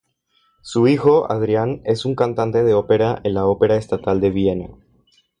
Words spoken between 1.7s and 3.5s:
es un cantante de ópera en la